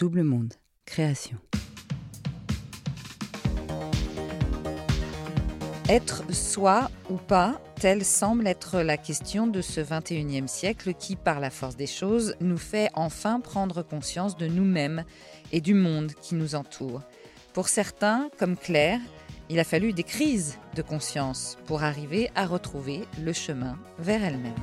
Double 0.00 0.22
Monde, 0.22 0.54
création. 0.86 1.36
Être 5.90 6.32
soi 6.32 6.90
ou 7.10 7.16
pas, 7.16 7.60
telle 7.78 8.02
semble 8.02 8.46
être 8.46 8.80
la 8.80 8.96
question 8.96 9.46
de 9.46 9.60
ce 9.60 9.82
21e 9.82 10.46
siècle 10.46 10.94
qui, 10.94 11.16
par 11.16 11.38
la 11.38 11.50
force 11.50 11.76
des 11.76 11.86
choses, 11.86 12.34
nous 12.40 12.56
fait 12.56 12.88
enfin 12.94 13.40
prendre 13.40 13.82
conscience 13.82 14.38
de 14.38 14.46
nous-mêmes 14.46 15.04
et 15.52 15.60
du 15.60 15.74
monde 15.74 16.12
qui 16.22 16.34
nous 16.34 16.54
entoure. 16.54 17.02
Pour 17.52 17.68
certains, 17.68 18.30
comme 18.38 18.56
Claire, 18.56 19.00
il 19.50 19.60
a 19.60 19.64
fallu 19.64 19.92
des 19.92 20.04
crises 20.04 20.56
de 20.76 20.80
conscience 20.80 21.58
pour 21.66 21.82
arriver 21.82 22.30
à 22.34 22.46
retrouver 22.46 23.02
le 23.22 23.34
chemin 23.34 23.78
vers 23.98 24.24
elle-même. 24.24 24.54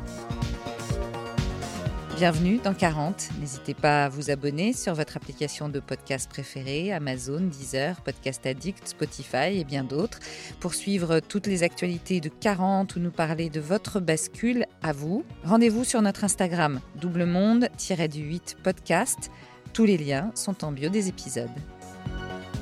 Bienvenue 2.17 2.57
dans 2.57 2.73
40. 2.73 3.29
N'hésitez 3.39 3.75
pas 3.75 4.05
à 4.05 4.09
vous 4.09 4.31
abonner 4.31 4.73
sur 4.73 4.95
votre 4.95 5.17
application 5.17 5.69
de 5.69 5.79
podcast 5.79 6.27
préférée, 6.27 6.91
Amazon, 6.91 7.41
Deezer, 7.41 8.01
Podcast 8.01 8.43
Addict, 8.47 8.87
Spotify 8.87 9.59
et 9.59 9.63
bien 9.63 9.83
d'autres, 9.83 10.17
pour 10.59 10.73
suivre 10.73 11.19
toutes 11.19 11.45
les 11.45 11.61
actualités 11.61 12.19
de 12.19 12.29
40 12.29 12.95
ou 12.95 12.99
nous 13.01 13.11
parler 13.11 13.51
de 13.51 13.59
votre 13.59 13.99
bascule 13.99 14.65
à 14.81 14.93
vous. 14.93 15.25
Rendez-vous 15.43 15.83
sur 15.83 16.01
notre 16.01 16.23
Instagram, 16.23 16.79
double 16.95 17.25
monde-du8 17.25 18.55
podcast. 18.63 19.29
Tous 19.73 19.85
les 19.85 19.99
liens 19.99 20.31
sont 20.33 20.65
en 20.65 20.71
bio 20.71 20.89
des 20.89 21.09
épisodes. 21.09 21.51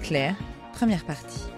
Claire, 0.02 0.36
première 0.74 1.06
partie. 1.06 1.55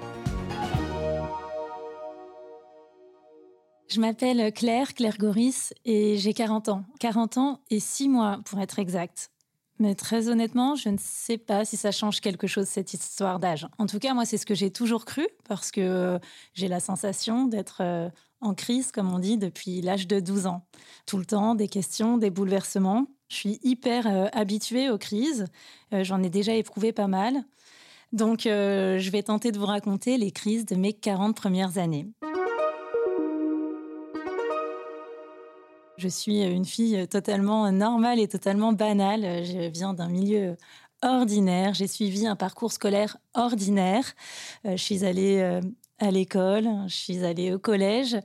Je 3.90 4.02
m'appelle 4.02 4.52
Claire, 4.52 4.94
Claire 4.94 5.18
Goris, 5.18 5.74
et 5.86 6.18
j'ai 6.18 6.34
40 6.34 6.68
ans. 6.68 6.84
40 7.00 7.38
ans 7.38 7.62
et 7.70 7.80
6 7.80 8.10
mois, 8.10 8.40
pour 8.44 8.60
être 8.60 8.80
exact. 8.80 9.32
Mais 9.80 9.96
très 9.96 10.28
honnêtement, 10.28 10.76
je 10.76 10.90
ne 10.90 10.98
sais 11.00 11.38
pas 11.38 11.64
si 11.64 11.78
ça 11.78 11.92
change 11.92 12.20
quelque 12.20 12.48
chose, 12.48 12.68
cette 12.68 12.94
histoire 12.94 13.40
d'âge. 13.40 13.66
En 13.78 13.86
tout 13.86 14.00
cas, 14.00 14.14
moi, 14.14 14.26
c'est 14.26 14.38
ce 14.38 14.46
que 14.46 14.56
j'ai 14.56 14.72
toujours 14.72 15.06
cru, 15.06 15.26
parce 15.48 15.72
que 15.72 15.80
euh, 15.80 16.20
j'ai 16.54 16.68
la 16.68 16.82
sensation 16.82 17.46
d'être 17.46 17.78
euh, 17.80 18.10
en 18.42 18.54
crise, 18.54 18.92
comme 18.92 19.14
on 19.14 19.20
dit, 19.20 19.38
depuis 19.38 19.82
l'âge 19.82 20.06
de 20.06 20.20
12 20.20 20.48
ans. 20.48 20.66
Tout 21.06 21.18
le 21.18 21.26
temps, 21.26 21.56
des 21.56 21.70
questions, 21.70 22.18
des 22.18 22.30
bouleversements. 22.30 23.06
Je 23.30 23.36
suis 23.36 23.60
hyper 23.64 24.08
euh, 24.08 24.28
habituée 24.34 24.90
aux 24.90 24.98
crises. 24.98 25.46
J'en 25.94 26.22
ai 26.24 26.30
déjà 26.30 26.54
éprouvé 26.54 26.92
pas 26.92 27.08
mal. 27.08 27.44
Donc, 28.14 28.42
je 28.44 29.10
vais 29.12 29.22
tenter 29.24 29.52
de 29.52 29.60
vous 29.60 29.66
raconter 29.66 30.18
les 30.18 30.32
crises 30.32 30.66
de 30.66 30.76
mes 30.76 30.94
40 30.94 31.36
premières 31.36 31.78
années. 31.78 32.08
Je 35.98 36.08
suis 36.08 36.44
une 36.44 36.66
fille 36.66 37.08
totalement 37.08 37.72
normale 37.72 38.20
et 38.20 38.28
totalement 38.28 38.72
banale. 38.72 39.44
Je 39.44 39.68
viens 39.70 39.96
d'un 39.96 40.10
milieu 40.10 40.56
ordinaire. 41.02 41.74
J'ai 41.74 41.88
suivi 41.88 42.28
un 42.28 42.36
parcours 42.36 42.72
scolaire 42.72 43.18
ordinaire. 43.34 44.04
Euh, 44.66 44.78
je 44.78 44.84
suis 44.84 45.06
allée 45.06 45.40
euh, 45.40 45.62
à 45.98 46.12
l'école, 46.12 46.68
je 46.88 46.96
suis 46.96 47.24
allée 47.26 47.52
au 47.52 47.60
collège, 47.60 48.18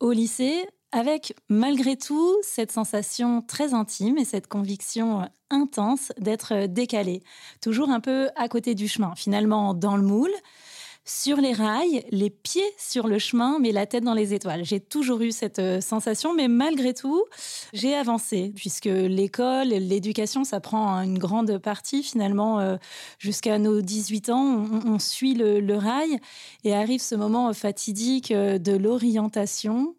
au 0.00 0.12
lycée, 0.12 0.66
avec 0.92 1.34
malgré 1.48 1.96
tout 1.96 2.36
cette 2.42 2.70
sensation 2.70 3.42
très 3.42 3.72
intime 3.72 4.18
et 4.18 4.24
cette 4.24 4.46
conviction 4.46 5.28
intense 5.50 6.12
d'être 6.18 6.66
décalée, 6.66 7.22
toujours 7.60 7.88
un 7.88 8.00
peu 8.00 8.28
à 8.36 8.48
côté 8.48 8.74
du 8.74 8.86
chemin, 8.86 9.14
finalement 9.16 9.74
dans 9.74 9.96
le 9.96 10.02
moule 10.02 10.30
sur 11.04 11.36
les 11.36 11.52
rails, 11.52 12.04
les 12.10 12.30
pieds 12.30 12.62
sur 12.78 13.06
le 13.06 13.18
chemin, 13.18 13.58
mais 13.58 13.72
la 13.72 13.84
tête 13.84 14.04
dans 14.04 14.14
les 14.14 14.32
étoiles. 14.32 14.64
J'ai 14.64 14.80
toujours 14.80 15.20
eu 15.20 15.32
cette 15.32 15.58
euh, 15.58 15.80
sensation, 15.82 16.34
mais 16.34 16.48
malgré 16.48 16.94
tout, 16.94 17.22
j'ai 17.74 17.94
avancé, 17.94 18.52
puisque 18.56 18.86
l'école, 18.86 19.68
l'éducation, 19.68 20.44
ça 20.44 20.60
prend 20.60 21.02
une 21.02 21.18
grande 21.18 21.58
partie 21.58 22.02
finalement. 22.02 22.58
Euh, 22.58 22.76
jusqu'à 23.18 23.58
nos 23.58 23.82
18 23.82 24.30
ans, 24.30 24.64
on, 24.86 24.98
suit 24.98 25.34
le, 25.34 25.76
rail 25.76 26.18
et 26.62 26.74
arrive 26.74 27.02
ce 27.02 27.14
moment 27.14 27.52
fatidique 27.52 28.30
euh, 28.30 28.58
de 28.58 28.72
l'orientation. 28.72 29.94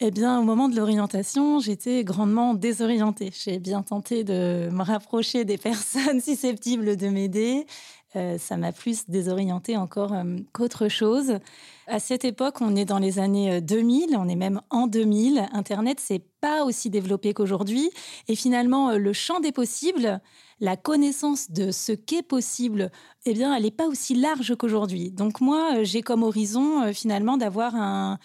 Eh 0.00 0.10
bien, 0.10 0.40
au 0.40 0.42
moment 0.42 0.68
de 0.68 0.74
l'orientation, 0.74 1.60
j'étais 1.60 2.02
grandement 2.02 2.54
désorientée. 2.54 3.30
J'ai 3.32 3.60
bien 3.60 3.82
tenté 3.82 4.24
de 4.24 4.68
me 4.72 4.82
rapprocher 4.82 5.44
des 5.44 5.58
personnes 5.58 6.20
susceptibles 6.20 6.96
de 6.96 7.06
m'aider. 7.06 7.66
Euh, 8.14 8.36
ça 8.36 8.56
m'a 8.56 8.72
plus 8.72 9.08
désorientée 9.08 9.76
encore 9.76 10.12
euh, 10.12 10.36
qu'autre 10.52 10.88
chose. 10.88 11.38
À 11.86 11.98
cette 11.98 12.24
époque, 12.24 12.60
on 12.60 12.76
est 12.76 12.84
dans 12.84 12.98
les 12.98 13.18
années 13.18 13.60
2000, 13.60 14.14
euh, 14.14 14.18
on 14.18 14.28
est 14.28 14.36
même 14.36 14.60
en 14.70 14.86
2000. 14.86 15.48
Internet, 15.52 15.98
c'est 15.98 16.22
pas 16.40 16.64
aussi 16.64 16.90
développé 16.90 17.32
qu'aujourd'hui. 17.32 17.90
Et 18.28 18.36
finalement, 18.36 18.92
le 18.92 19.12
champ 19.12 19.40
des 19.40 19.52
possibles, 19.52 20.20
la 20.60 20.76
connaissance 20.76 21.50
de 21.50 21.70
ce 21.70 21.92
qu'est 21.92 22.22
possible, 22.22 22.90
eh 23.24 23.32
bien, 23.32 23.54
elle 23.54 23.62
n'est 23.62 23.70
pas 23.70 23.86
aussi 23.86 24.14
large 24.14 24.54
qu'aujourd'hui. 24.56 25.10
Donc 25.10 25.40
moi, 25.40 25.82
j'ai 25.82 26.02
comme 26.02 26.22
horizon 26.22 26.92
finalement 26.92 27.36
d'avoir 27.36 27.74
un 27.74 28.18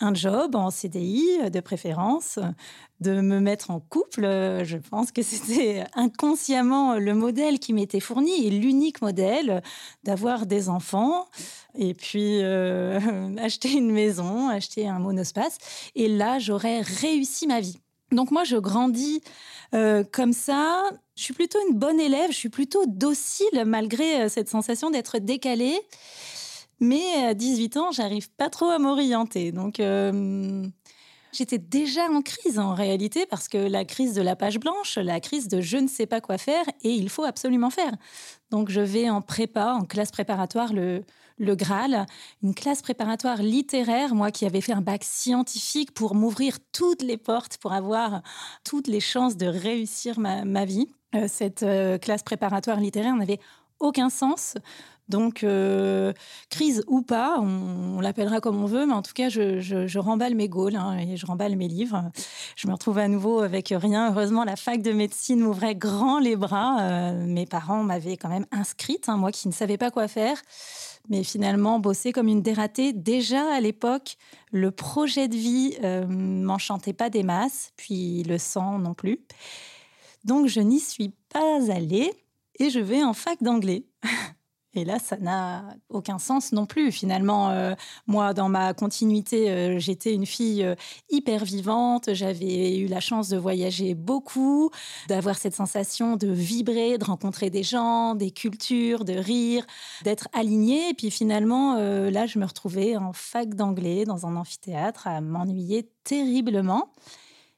un 0.00 0.14
job 0.14 0.54
en 0.54 0.70
CDI 0.70 1.50
de 1.50 1.60
préférence, 1.60 2.38
de 3.00 3.20
me 3.20 3.40
mettre 3.40 3.70
en 3.70 3.80
couple. 3.80 4.22
Je 4.22 4.76
pense 4.76 5.12
que 5.12 5.22
c'était 5.22 5.84
inconsciemment 5.94 6.96
le 6.96 7.14
modèle 7.14 7.58
qui 7.58 7.72
m'était 7.72 8.00
fourni 8.00 8.46
et 8.46 8.50
l'unique 8.50 9.02
modèle 9.02 9.62
d'avoir 10.04 10.46
des 10.46 10.68
enfants 10.68 11.28
et 11.76 11.94
puis 11.94 12.42
euh, 12.42 13.00
acheter 13.38 13.72
une 13.72 13.90
maison, 13.90 14.48
acheter 14.48 14.88
un 14.88 14.98
monospace. 14.98 15.58
Et 15.94 16.08
là, 16.08 16.38
j'aurais 16.38 16.80
réussi 16.80 17.46
ma 17.46 17.60
vie. 17.60 17.78
Donc 18.10 18.30
moi, 18.30 18.44
je 18.44 18.56
grandis 18.56 19.20
euh, 19.74 20.02
comme 20.10 20.32
ça. 20.32 20.82
Je 21.14 21.22
suis 21.22 21.34
plutôt 21.34 21.58
une 21.68 21.76
bonne 21.76 22.00
élève, 22.00 22.30
je 22.30 22.36
suis 22.36 22.48
plutôt 22.48 22.84
docile 22.86 23.64
malgré 23.66 24.22
euh, 24.22 24.28
cette 24.28 24.48
sensation 24.48 24.90
d'être 24.90 25.18
décalée. 25.18 25.78
Mais 26.80 27.24
à 27.24 27.34
18 27.34 27.76
ans, 27.76 27.92
j'arrive 27.92 28.30
pas 28.30 28.50
trop 28.50 28.66
à 28.66 28.78
m'orienter. 28.78 29.52
Donc, 29.52 29.80
euh, 29.80 30.66
j'étais 31.32 31.58
déjà 31.58 32.08
en 32.10 32.22
crise 32.22 32.58
en 32.58 32.74
réalité, 32.74 33.26
parce 33.26 33.48
que 33.48 33.58
la 33.58 33.84
crise 33.84 34.14
de 34.14 34.22
la 34.22 34.36
page 34.36 34.58
blanche, 34.60 34.96
la 34.96 35.20
crise 35.20 35.48
de 35.48 35.60
je 35.60 35.76
ne 35.76 35.88
sais 35.88 36.06
pas 36.06 36.20
quoi 36.20 36.38
faire 36.38 36.64
et 36.82 36.90
il 36.90 37.08
faut 37.08 37.24
absolument 37.24 37.70
faire. 37.70 37.92
Donc, 38.50 38.70
je 38.70 38.80
vais 38.80 39.10
en 39.10 39.22
prépa, 39.22 39.72
en 39.72 39.84
classe 39.84 40.12
préparatoire, 40.12 40.72
le, 40.72 41.02
le 41.38 41.54
Graal, 41.54 42.06
une 42.42 42.54
classe 42.54 42.82
préparatoire 42.82 43.42
littéraire, 43.42 44.14
moi 44.14 44.30
qui 44.30 44.44
avais 44.46 44.60
fait 44.60 44.72
un 44.72 44.80
bac 44.80 45.04
scientifique 45.04 45.92
pour 45.92 46.14
m'ouvrir 46.14 46.58
toutes 46.72 47.02
les 47.02 47.16
portes, 47.16 47.58
pour 47.58 47.72
avoir 47.72 48.22
toutes 48.64 48.88
les 48.88 49.00
chances 49.00 49.36
de 49.36 49.46
réussir 49.46 50.18
ma, 50.18 50.64
vie. 50.64 50.88
Euh, 51.14 51.26
cette 51.28 51.62
euh, 51.62 51.98
classe 51.98 52.22
préparatoire 52.22 52.78
littéraire 52.80 53.16
n'avait 53.16 53.40
aucun 53.80 54.10
sens. 54.10 54.54
Donc, 55.08 55.42
euh, 55.42 56.12
crise 56.50 56.84
ou 56.86 57.00
pas, 57.00 57.38
on, 57.40 58.00
l'appellera 58.00 58.40
comme 58.40 58.62
on 58.62 58.66
veut, 58.66 58.86
mais 58.86 58.92
en 58.92 59.02
tout 59.02 59.14
cas, 59.14 59.28
je, 59.28 59.98
remballe 59.98 60.34
mes 60.34 60.48
Gaules 60.48 60.76
hein, 60.76 60.98
et 60.98 61.16
je 61.16 61.24
remballe 61.24 61.56
mes 61.56 61.68
livres. 61.68 62.10
Je 62.56 62.68
me 62.68 62.72
retrouve 62.72 62.98
à 62.98 63.08
nouveau 63.08 63.40
avec 63.40 63.72
rien. 63.74 64.10
Heureusement, 64.10 64.44
la 64.44 64.56
fac 64.56 64.82
de 64.82 64.92
médecine 64.92 65.40
m'ouvrait 65.40 65.74
grand 65.74 66.18
les 66.18 66.36
bras. 66.36 66.80
Euh, 66.80 67.26
mes 67.26 67.46
parents 67.46 67.82
m'avaient 67.82 68.16
quand 68.16 68.28
même 68.28 68.46
inscrite, 68.52 69.08
hein, 69.08 69.16
moi 69.16 69.32
qui 69.32 69.48
ne 69.48 69.52
savais 69.52 69.78
pas 69.78 69.90
quoi 69.90 70.08
faire. 70.08 70.36
Mais 71.08 71.24
finalement, 71.24 71.78
bosser 71.78 72.12
comme 72.12 72.28
une 72.28 72.42
dératée, 72.42 72.92
déjà 72.92 73.54
à 73.54 73.60
l'époque, 73.60 74.18
le 74.52 74.70
projet 74.70 75.26
de 75.26 75.36
vie 75.36 75.74
euh, 75.82 76.06
m'enchantait 76.06 76.92
pas 76.92 77.08
des 77.08 77.22
masses, 77.22 77.72
puis 77.76 78.24
le 78.24 78.36
sang 78.36 78.78
non 78.78 78.92
plus. 78.92 79.20
Donc, 80.24 80.48
je 80.48 80.60
n'y 80.60 80.80
suis 80.80 81.14
pas 81.30 81.72
allée 81.72 82.12
et 82.58 82.68
je 82.68 82.80
vais 82.80 83.02
en 83.02 83.14
fac 83.14 83.42
d'anglais. 83.42 83.84
Et 84.74 84.84
là, 84.84 84.98
ça 84.98 85.16
n'a 85.16 85.64
aucun 85.88 86.18
sens 86.18 86.52
non 86.52 86.66
plus. 86.66 86.92
Finalement, 86.92 87.50
euh, 87.50 87.74
moi, 88.06 88.34
dans 88.34 88.50
ma 88.50 88.74
continuité, 88.74 89.50
euh, 89.50 89.78
j'étais 89.78 90.12
une 90.12 90.26
fille 90.26 90.62
euh, 90.62 90.74
hyper 91.08 91.44
vivante. 91.44 92.12
J'avais 92.12 92.76
eu 92.76 92.86
la 92.86 93.00
chance 93.00 93.30
de 93.30 93.38
voyager 93.38 93.94
beaucoup, 93.94 94.70
d'avoir 95.08 95.38
cette 95.38 95.54
sensation 95.54 96.16
de 96.16 96.28
vibrer, 96.28 96.98
de 96.98 97.04
rencontrer 97.04 97.48
des 97.48 97.62
gens, 97.62 98.14
des 98.14 98.30
cultures, 98.30 99.06
de 99.06 99.14
rire, 99.14 99.66
d'être 100.04 100.28
alignée. 100.34 100.90
Et 100.90 100.94
puis 100.94 101.10
finalement, 101.10 101.76
là, 101.76 102.26
je 102.26 102.38
me 102.38 102.44
retrouvais 102.44 102.96
en 102.96 103.12
fac 103.12 103.54
d'anglais, 103.54 104.04
dans 104.04 104.26
un 104.26 104.36
amphithéâtre, 104.36 105.06
à 105.06 105.20
m'ennuyer 105.20 105.88
terriblement. 106.04 106.92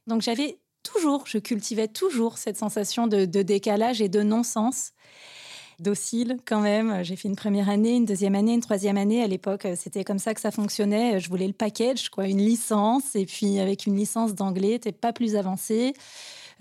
Donc 0.07 0.23
j'avais 0.23 0.59
toujours, 0.83 1.27
je 1.27 1.39
cultivais 1.39 1.89
toujours 1.89 2.39
cette 2.39 2.57
sensation 2.57 3.07
de, 3.07 3.25
de 3.25 3.43
décalage 3.43 4.01
et 4.01 4.09
de 4.09 4.23
non-sens 4.23 4.93
docile 5.81 6.37
quand 6.47 6.61
même. 6.61 7.03
J'ai 7.03 7.17
fait 7.17 7.29
une 7.29 7.37
première 7.37 7.69
année, 7.69 7.97
une 7.97 8.05
deuxième 8.05 8.35
année, 8.35 8.55
une 8.55 8.61
troisième 8.61 8.97
année. 8.97 9.23
À 9.23 9.27
l'époque, 9.27 9.67
c'était 9.77 10.05
comme 10.05 10.19
ça 10.19 10.35
que 10.35 10.41
ça 10.41 10.51
fonctionnait. 10.51 11.21
Je 11.21 11.29
voulais 11.29 11.47
le 11.47 11.53
package, 11.53 12.09
quoi, 12.09 12.27
une 12.27 12.39
licence. 12.39 13.15
Et 13.15 13.27
puis, 13.27 13.59
avec 13.59 13.87
une 13.87 13.97
licence 13.97 14.35
d'anglais, 14.35 14.79
t'es 14.79 14.93
pas 14.93 15.13
plus 15.13 15.37
avancé. 15.37 15.95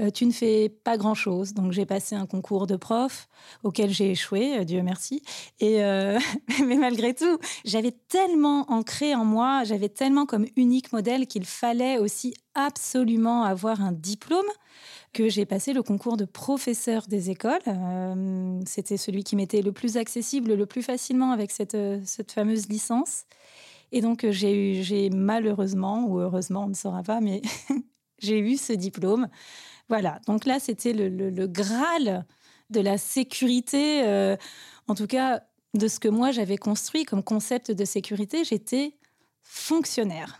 Euh, 0.01 0.11
tu 0.11 0.25
ne 0.25 0.31
fais 0.31 0.69
pas 0.69 0.97
grand-chose. 0.97 1.53
Donc 1.53 1.71
j'ai 1.71 1.85
passé 1.85 2.15
un 2.15 2.25
concours 2.25 2.67
de 2.67 2.75
prof 2.75 3.27
auquel 3.63 3.89
j'ai 3.89 4.11
échoué, 4.11 4.59
euh, 4.59 4.63
Dieu 4.63 4.81
merci. 4.81 5.21
Et 5.59 5.83
euh, 5.83 6.17
mais 6.65 6.75
malgré 6.75 7.13
tout, 7.13 7.37
j'avais 7.65 7.91
tellement 7.91 8.71
ancré 8.71 9.13
en 9.13 9.25
moi, 9.25 9.63
j'avais 9.65 9.89
tellement 9.89 10.25
comme 10.25 10.45
unique 10.55 10.93
modèle 10.93 11.27
qu'il 11.27 11.45
fallait 11.45 11.97
aussi 11.97 12.33
absolument 12.55 13.43
avoir 13.43 13.81
un 13.81 13.91
diplôme 13.91 14.45
que 15.13 15.29
j'ai 15.29 15.45
passé 15.45 15.73
le 15.73 15.83
concours 15.83 16.17
de 16.17 16.25
professeur 16.25 17.07
des 17.07 17.29
écoles. 17.29 17.59
Euh, 17.67 18.59
c'était 18.65 18.97
celui 18.97 19.23
qui 19.23 19.35
m'était 19.35 19.61
le 19.61 19.71
plus 19.71 19.97
accessible, 19.97 20.53
le 20.53 20.65
plus 20.65 20.83
facilement 20.83 21.31
avec 21.31 21.51
cette, 21.51 21.77
cette 22.05 22.31
fameuse 22.31 22.67
licence. 22.69 23.25
Et 23.91 24.01
donc, 24.01 24.25
j'ai 24.29 24.79
eu, 24.79 24.83
j'ai 24.83 25.09
malheureusement, 25.09 26.05
ou 26.05 26.19
heureusement, 26.19 26.65
on 26.65 26.69
ne 26.69 26.75
saura 26.75 27.03
pas, 27.03 27.21
mais 27.21 27.41
j'ai 28.19 28.39
eu 28.39 28.57
ce 28.57 28.73
diplôme. 28.73 29.27
Voilà. 29.89 30.19
Donc 30.27 30.45
là, 30.45 30.59
c'était 30.59 30.93
le, 30.93 31.09
le, 31.09 31.47
Graal 31.47 32.25
de 32.69 32.79
la 32.79 32.97
sécurité, 32.97 34.03
euh, 34.05 34.37
en 34.87 34.95
tout 34.95 35.07
cas 35.07 35.41
de 35.73 35.87
ce 35.87 35.99
que 35.99 36.07
moi 36.07 36.31
j'avais 36.31 36.57
construit 36.57 37.03
comme 37.03 37.23
concept 37.23 37.71
de 37.71 37.85
sécurité. 37.85 38.43
J'étais 38.43 38.95
fonctionnaire. 39.43 40.39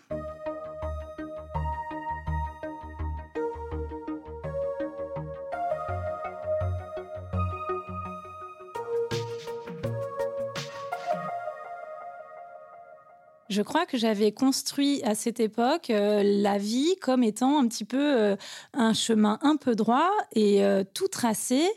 Je 13.50 13.64
crois 13.64 13.86
que 13.86 13.98
j'avais 13.98 14.32
construit 14.32 15.02
à 15.04 15.16
cette 15.16 15.40
époque 15.40 15.90
euh, 15.90 16.22
la 16.24 16.58
vie 16.58 16.96
comme 17.02 17.24
étant 17.24 17.60
un 17.60 17.68
petit 17.68 17.86
peu 17.86 17.98
euh, 18.20 18.36
un 18.74 18.94
chemin 18.94 19.40
un 19.42 19.58
peu 19.58 19.76
droit 19.76 20.12
et 20.34 20.64
euh, 20.64 20.84
tout 20.94 21.08
tracé, 21.08 21.68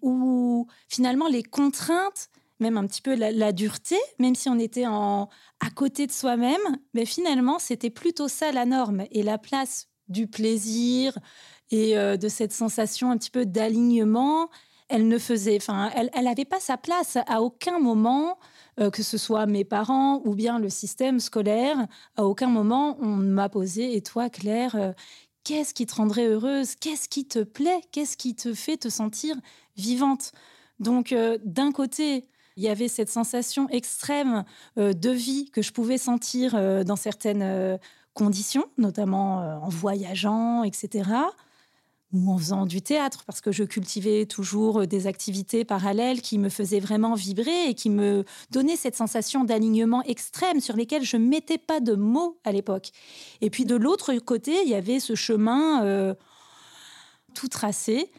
où 0.00 0.66
finalement 0.88 1.28
les 1.28 1.42
contraintes, 1.42 2.30
même 2.60 2.78
un 2.78 2.86
petit 2.86 3.02
peu 3.02 3.14
la, 3.14 3.52
dureté, 3.52 3.96
même 4.18 4.34
si 4.34 4.48
on 4.48 4.58
était 4.58 4.86
en, 4.86 5.28
à 5.60 5.70
côté 5.70 6.06
de 6.06 6.12
soi-même, 6.12 6.78
mais 6.94 7.04
finalement 7.04 7.58
c'était 7.58 7.90
plutôt 7.90 8.28
ça 8.28 8.50
la 8.50 8.64
norme 8.64 9.04
et 9.10 9.22
la 9.22 9.38
place 9.38 9.88
du 10.08 10.26
plaisir 10.26 11.16
et 11.70 11.94
de 11.94 12.28
cette 12.28 12.52
sensation 12.52 13.10
un 13.10 13.18
petit 13.18 13.30
peu 13.30 13.44
d'alignement, 13.44 14.48
elle 14.88 15.06
ne 15.06 15.18
faisait, 15.18 15.56
enfin, 15.56 15.90
elle 15.94 16.24
n'avait 16.24 16.46
pas 16.46 16.60
sa 16.60 16.78
place 16.78 17.18
à 17.26 17.42
aucun 17.42 17.78
moment 17.78 18.38
euh, 18.80 18.90
que 18.90 19.02
ce 19.02 19.18
soit 19.18 19.46
mes 19.46 19.64
parents 19.64 20.22
ou 20.24 20.34
bien 20.34 20.58
le 20.58 20.68
système 20.68 21.18
scolaire, 21.18 21.86
à 22.16 22.24
aucun 22.24 22.46
moment 22.46 22.96
on 23.00 23.16
m'a 23.16 23.48
posé 23.48 23.96
Et 23.96 24.02
toi, 24.02 24.30
Claire, 24.30 24.76
euh, 24.76 24.92
qu'est-ce 25.44 25.74
qui 25.74 25.86
te 25.86 25.94
rendrait 25.96 26.26
heureuse? 26.26 26.76
Qu'est-ce 26.76 27.08
qui 27.08 27.26
te 27.26 27.40
plaît? 27.40 27.80
Qu'est-ce 27.90 28.16
qui 28.16 28.36
te 28.36 28.54
fait 28.54 28.76
te 28.76 28.88
sentir 28.88 29.36
vivante? 29.76 30.32
Donc, 30.78 31.12
euh, 31.12 31.38
d'un 31.44 31.72
côté, 31.72 32.28
il 32.56 32.62
y 32.62 32.68
avait 32.68 32.88
cette 32.88 33.10
sensation 33.10 33.68
extrême 33.68 34.44
de 34.76 35.10
vie 35.10 35.48
que 35.52 35.62
je 35.62 35.72
pouvais 35.72 35.98
sentir 35.98 36.84
dans 36.84 36.96
certaines 36.96 37.78
conditions, 38.14 38.64
notamment 38.78 39.36
en 39.62 39.68
voyageant, 39.68 40.64
etc 40.64 41.04
ou 42.12 42.32
en 42.32 42.38
faisant 42.38 42.64
du 42.64 42.80
théâtre, 42.80 43.24
parce 43.26 43.40
que 43.40 43.52
je 43.52 43.64
cultivais 43.64 44.24
toujours 44.24 44.80
euh, 44.80 44.86
des 44.86 45.06
activités 45.06 45.64
parallèles 45.64 46.22
qui 46.22 46.38
me 46.38 46.48
faisaient 46.48 46.80
vraiment 46.80 47.14
vibrer 47.14 47.66
et 47.68 47.74
qui 47.74 47.90
me 47.90 48.24
donnaient 48.50 48.76
cette 48.76 48.96
sensation 48.96 49.44
d'alignement 49.44 50.02
extrême 50.04 50.60
sur 50.60 50.74
lesquels 50.76 51.04
je 51.04 51.18
ne 51.18 51.26
mettais 51.26 51.58
pas 51.58 51.80
de 51.80 51.94
mots 51.94 52.40
à 52.44 52.52
l'époque. 52.52 52.90
Et 53.42 53.50
puis 53.50 53.66
de 53.66 53.76
l'autre 53.76 54.14
côté, 54.18 54.62
il 54.62 54.68
y 54.68 54.74
avait 54.74 55.00
ce 55.00 55.14
chemin 55.14 55.84
euh, 55.84 56.14
tout 57.34 57.48
tracé 57.48 58.10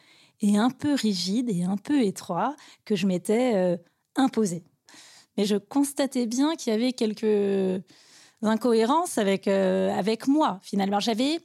et 0.42 0.58
un 0.58 0.70
peu 0.70 0.94
rigide 0.94 1.50
et 1.50 1.64
un 1.64 1.78
peu 1.78 2.04
étroit 2.04 2.56
que 2.86 2.96
je 2.96 3.08
m'étais 3.08 3.56
euh, 3.56 3.78
imposé. 4.16 4.64
Mais 5.36 5.46
je 5.46 5.56
constatais 5.56 6.28
bien 6.28 6.56
qu'il 6.56 6.72
y 6.72 6.76
avait 6.76 6.94
quelques 6.94 7.82
incohérences 8.42 9.18
avec, 9.18 9.48
avec 9.48 10.28
moi, 10.28 10.60
finalement. 10.62 11.00
J'avais 11.00 11.40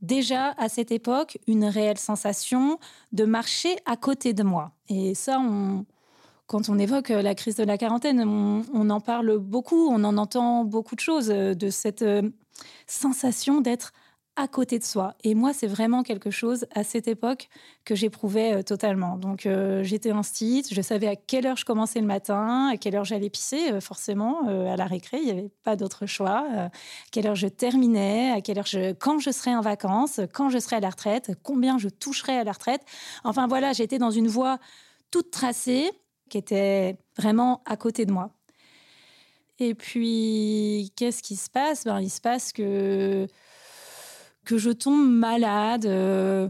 déjà 0.00 0.54
à 0.58 0.68
cette 0.68 0.92
époque 0.92 1.38
une 1.46 1.64
réelle 1.64 1.98
sensation 1.98 2.78
de 3.12 3.24
marcher 3.24 3.76
à 3.86 3.96
côté 3.96 4.32
de 4.32 4.42
moi. 4.42 4.72
Et 4.88 5.14
ça, 5.14 5.40
quand 6.46 6.68
on 6.68 6.78
évoque 6.78 7.08
la 7.10 7.34
crise 7.34 7.56
de 7.56 7.64
la 7.64 7.78
quarantaine, 7.78 8.20
on, 8.20 8.90
en 8.90 9.00
parle 9.00 9.38
beaucoup, 9.38 9.88
on 9.88 10.04
en 10.04 10.16
entend 10.16 10.64
beaucoup 10.64 10.94
de 10.94 11.00
choses, 11.00 11.28
de 11.28 11.70
cette 11.70 12.02
euh, 12.02 12.22
sensation 12.86 13.60
d'être 13.60 13.92
à 14.38 14.46
côté 14.46 14.78
de 14.78 14.84
soi. 14.84 15.16
Et 15.24 15.34
moi, 15.34 15.52
c'est 15.52 15.66
vraiment 15.66 16.04
quelque 16.04 16.30
chose 16.30 16.64
à 16.72 16.84
cette 16.84 17.08
époque 17.08 17.48
que 17.84 17.96
j'éprouvais 17.96 18.54
euh, 18.54 18.62
totalement. 18.62 19.16
Donc, 19.16 19.46
euh, 19.46 19.82
j'étais 19.82 20.12
en 20.12 20.22
site, 20.22 20.72
je 20.72 20.80
savais 20.80 21.08
à 21.08 21.16
quelle 21.16 21.44
heure 21.44 21.56
je 21.56 21.64
commençais 21.64 22.00
le 22.00 22.06
matin, 22.06 22.68
à 22.72 22.76
quelle 22.76 22.94
heure 22.94 23.04
j'allais 23.04 23.30
pisser, 23.30 23.72
euh, 23.72 23.80
forcément, 23.80 24.46
à 24.46 24.76
la 24.76 24.86
récré, 24.86 25.18
il 25.18 25.24
n'y 25.24 25.30
avait 25.32 25.50
pas 25.64 25.74
d'autre 25.74 26.06
choix. 26.06 26.46
quelle 27.10 27.26
heure 27.26 27.34
je 27.34 27.48
terminais, 27.48 28.30
à 28.30 28.40
quelle 28.40 28.58
heure 28.58 28.66
je, 28.66 28.92
quand 28.92 29.18
je 29.18 29.30
serais 29.30 29.54
en 29.54 29.60
vacances, 29.60 30.20
quand 30.32 30.50
je 30.50 30.58
serais 30.58 30.76
à 30.76 30.80
la 30.80 30.90
retraite, 30.90 31.32
combien 31.42 31.76
je 31.78 31.88
toucherais 31.88 32.38
à 32.38 32.44
la 32.44 32.52
retraite. 32.52 32.82
Enfin, 33.24 33.48
voilà, 33.48 33.72
j'étais 33.72 33.98
dans 33.98 34.12
une 34.12 34.28
voie 34.28 34.58
toute 35.10 35.32
tracée 35.32 35.90
qui 36.30 36.38
était 36.38 36.96
vraiment 37.16 37.62
à 37.66 37.76
côté 37.76 38.06
de 38.06 38.12
moi. 38.12 38.30
Et 39.58 39.74
puis, 39.74 40.92
qu'est-ce 40.96 41.22
qui 41.22 41.34
se 41.34 41.50
passe? 41.50 41.84
Ben, 41.84 42.00
Il 42.00 42.10
se 42.10 42.20
passe 42.20 42.52
que 42.52 43.26
que 44.48 44.56
je 44.56 44.70
tombe 44.70 45.06
malade. 45.06 45.84
Euh, 45.84 46.48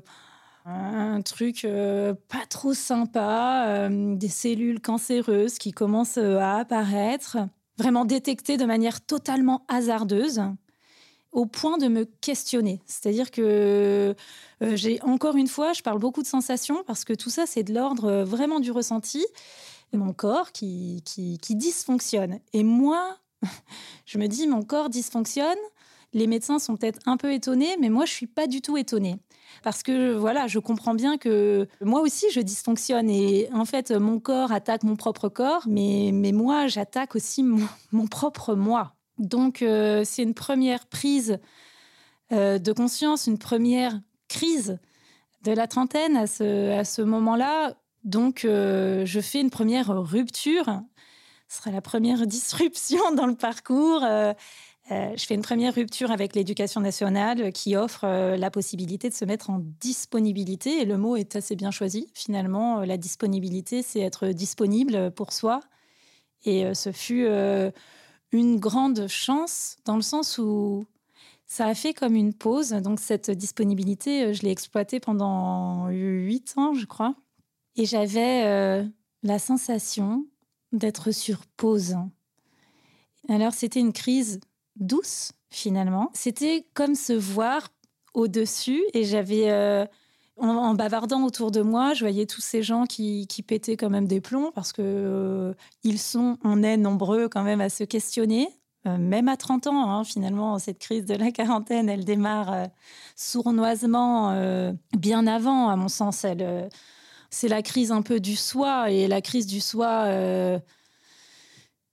un 0.64 1.20
truc 1.22 1.64
euh, 1.64 2.14
pas 2.28 2.46
trop 2.48 2.72
sympa, 2.72 3.64
euh, 3.66 4.14
des 4.14 4.28
cellules 4.28 4.80
cancéreuses 4.80 5.58
qui 5.58 5.72
commencent 5.72 6.18
à 6.18 6.58
apparaître, 6.58 7.38
vraiment 7.76 8.04
détectées 8.04 8.56
de 8.56 8.66
manière 8.66 9.00
totalement 9.00 9.64
hasardeuse, 9.66 10.42
au 11.32 11.46
point 11.46 11.76
de 11.76 11.88
me 11.88 12.04
questionner. 12.04 12.80
C'est-à-dire 12.86 13.32
que 13.32 14.14
j'ai 14.60 15.02
encore 15.02 15.36
une 15.36 15.48
fois, 15.48 15.72
je 15.72 15.82
parle 15.82 15.98
beaucoup 15.98 16.22
de 16.22 16.26
sensations 16.28 16.84
parce 16.86 17.04
que 17.04 17.14
tout 17.14 17.30
ça, 17.30 17.46
c'est 17.46 17.64
de 17.64 17.74
l'ordre 17.74 18.22
vraiment 18.22 18.60
du 18.60 18.70
ressenti, 18.70 19.26
mon 19.92 20.12
corps 20.12 20.52
qui, 20.52 21.02
qui 21.04 21.54
dysfonctionne. 21.56 22.38
Et 22.52 22.62
moi, 22.62 23.16
je 24.06 24.18
me 24.18 24.26
dis, 24.28 24.46
mon 24.46 24.62
corps 24.62 24.88
dysfonctionne, 24.88 25.58
les 26.12 26.26
médecins 26.26 26.58
sont 26.58 26.76
peut-être 26.76 27.00
un 27.06 27.16
peu 27.16 27.32
étonnés, 27.32 27.76
mais 27.80 27.90
moi, 27.90 28.04
je 28.04 28.12
suis 28.12 28.26
pas 28.26 28.46
du 28.46 28.62
tout 28.62 28.76
étonnée. 28.76 29.18
Parce 29.62 29.82
que 29.82 30.14
voilà, 30.14 30.46
je 30.46 30.58
comprends 30.58 30.94
bien 30.94 31.18
que 31.18 31.68
moi 31.80 32.00
aussi, 32.00 32.26
je 32.32 32.40
dysfonctionne. 32.40 33.10
Et 33.10 33.48
en 33.52 33.64
fait, 33.64 33.90
mon 33.90 34.20
corps 34.20 34.52
attaque 34.52 34.84
mon 34.84 34.96
propre 34.96 35.28
corps, 35.28 35.64
mais, 35.66 36.10
mais 36.12 36.32
moi, 36.32 36.66
j'attaque 36.66 37.16
aussi 37.16 37.42
mon, 37.42 38.06
propre 38.06 38.54
moi. 38.54 38.94
Donc, 39.18 39.62
euh, 39.62 40.02
c'est 40.04 40.22
une 40.22 40.34
première 40.34 40.86
prise 40.86 41.38
euh, 42.32 42.58
de 42.58 42.72
conscience, 42.72 43.26
une 43.26 43.38
première 43.38 43.98
crise 44.28 44.78
de 45.42 45.52
la 45.52 45.66
trentaine 45.66 46.16
à 46.16 46.26
ce, 46.26 46.70
à 46.72 46.84
ce 46.84 47.02
moment-là. 47.02 47.74
Donc, 48.04 48.44
euh, 48.44 49.04
je 49.04 49.20
fais 49.20 49.40
une 49.40 49.50
première 49.50 49.88
rupture. 49.88 50.82
Ce 51.48 51.58
sera 51.58 51.70
la 51.70 51.80
première 51.80 52.26
disruption 52.26 53.12
dans 53.14 53.26
le 53.26 53.34
parcours. 53.34 54.04
Euh, 54.90 55.12
je 55.16 55.26
fais 55.26 55.34
une 55.34 55.42
première 55.42 55.74
rupture 55.74 56.10
avec 56.10 56.34
l'éducation 56.34 56.80
nationale 56.80 57.52
qui 57.52 57.76
offre 57.76 58.04
euh, 58.04 58.36
la 58.36 58.50
possibilité 58.50 59.10
de 59.10 59.14
se 59.14 59.24
mettre 59.24 59.50
en 59.50 59.60
disponibilité. 59.80 60.80
Et 60.80 60.84
le 60.84 60.96
mot 60.96 61.16
est 61.16 61.36
assez 61.36 61.56
bien 61.56 61.70
choisi. 61.70 62.08
Finalement, 62.14 62.80
euh, 62.80 62.86
la 62.86 62.96
disponibilité, 62.96 63.82
c'est 63.82 64.00
être 64.00 64.28
disponible 64.28 65.10
pour 65.10 65.32
soi. 65.32 65.60
Et 66.44 66.72
ce 66.72 66.92
fut 66.92 67.26
une 68.30 68.60
grande 68.60 69.08
chance 69.08 69.76
dans 69.84 69.96
le 69.96 70.02
sens 70.02 70.38
où 70.38 70.84
ça 71.46 71.66
a 71.66 71.74
fait 71.74 71.94
comme 71.94 72.14
une 72.14 72.32
pause. 72.32 72.70
Donc 72.70 73.00
cette 73.00 73.28
disponibilité, 73.32 74.32
je 74.32 74.42
l'ai 74.42 74.52
exploitée 74.52 75.00
pendant 75.00 75.88
huit 75.88 76.54
ans, 76.56 76.74
je 76.74 76.86
crois. 76.86 77.16
Et 77.74 77.86
j'avais 77.86 78.84
la 79.24 79.38
sensation 79.40 80.26
d'être 80.70 81.10
sur 81.10 81.44
pause. 81.56 81.96
Alors 83.28 83.52
c'était 83.52 83.80
une 83.80 83.92
crise 83.92 84.38
douce 84.78 85.32
finalement. 85.50 86.10
C'était 86.14 86.66
comme 86.74 86.94
se 86.94 87.12
voir 87.12 87.68
au-dessus 88.14 88.82
et 88.94 89.04
j'avais... 89.04 89.50
Euh, 89.50 89.86
en, 90.40 90.74
bavardant 90.74 91.24
autour 91.24 91.50
de 91.50 91.62
moi, 91.62 91.94
je 91.94 92.04
voyais 92.04 92.24
tous 92.24 92.40
ces 92.40 92.62
gens 92.62 92.84
qui, 92.86 93.26
pétaient 93.44 93.76
quand 93.76 93.90
même 93.90 94.06
des 94.06 94.20
plombs 94.20 94.52
parce 94.54 94.72
que 94.72 94.82
euh, 94.84 95.52
ils 95.82 95.98
sont, 95.98 96.38
on 96.44 96.62
est 96.62 96.76
nombreux 96.76 97.28
quand 97.28 97.42
même 97.42 97.60
à 97.60 97.68
se 97.68 97.82
questionner, 97.82 98.48
euh, 98.86 98.98
même 98.98 99.26
à 99.26 99.36
30 99.36 99.66
ans. 99.66 99.90
Hein, 99.90 100.04
finalement, 100.04 100.60
cette 100.60 100.78
crise 100.78 101.06
de 101.06 101.16
la 101.16 101.32
quarantaine, 101.32 101.88
elle 101.88 102.04
démarre 102.04 102.68
sournoisement 103.16 104.32
bien 104.96 105.26
avant, 105.26 105.70
à 105.70 105.74
mon 105.74 105.88
sens. 105.88 106.22
Elle, 106.22 106.68
c'est 107.30 107.48
la 107.48 107.62
crise 107.62 107.90
un 107.90 108.02
peu 108.02 108.20
du 108.20 108.36
soi 108.36 108.92
et 108.92 109.08
la 109.08 109.20
crise 109.20 109.48
du 109.48 109.60
soi 109.60 110.04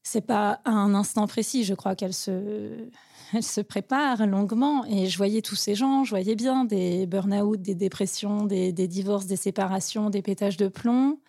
c'est 0.05 0.21
pas 0.21 0.61
à 0.65 0.69
un 0.69 0.93
instant 0.93 1.25
précis, 1.25 1.63
je 1.63 1.73
crois 1.73 1.95
qu'elle 1.95 2.13
se, 2.13 2.87
elle 3.33 3.43
se 3.43 3.59
prépare 3.59 4.27
longuement. 4.27 4.85
Et 4.85 5.07
je 5.07 5.17
voyais 5.17 5.41
tous 5.41 5.55
ces 5.55 5.73
gens, 5.73 6.03
je 6.03 6.11
voyais 6.11 6.35
bien 6.35 6.63
des 6.63 7.07
burn-out, 7.07 7.59
des 7.59 7.73
dépressions, 7.73 8.45
des, 8.45 8.71
divorces, 8.71 9.25
des 9.25 9.35
séparations, 9.35 10.11
des 10.11 10.21
pétages 10.21 10.57
de 10.57 10.67
plomb. 10.67 11.19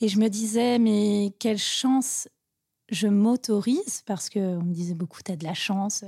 Et 0.00 0.06
je 0.06 0.20
me 0.20 0.28
disais, 0.28 0.78
mais 0.78 1.34
quelle 1.40 1.58
chance 1.58 2.28
je 2.88 3.08
m'autorise, 3.08 4.02
parce 4.06 4.30
qu'on 4.30 4.62
me 4.62 4.72
disait 4.72 4.94
beaucoup, 4.94 5.20
tu 5.22 5.32
as 5.32 5.36
de 5.36 5.44
la 5.44 5.54
chance. 5.54 6.04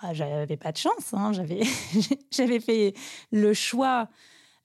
Bah, 0.00 0.14
j'avais 0.14 0.56
pas 0.56 0.70
de 0.70 0.78
chance, 0.78 1.12
hein. 1.12 1.32
j'avais, 1.32 1.62
j'avais 2.30 2.60
fait 2.60 2.94
le 3.32 3.52
choix 3.54 4.08